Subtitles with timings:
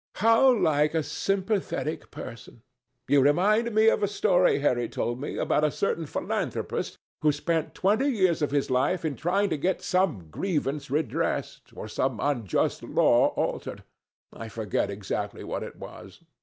[0.15, 2.63] How like a sympathetic person!
[3.07, 7.75] You remind me of a story Harry told me about a certain philanthropist who spent
[7.75, 12.81] twenty years of his life in trying to get some grievance redressed, or some unjust
[12.81, 16.23] law altered—I forget exactly what it was.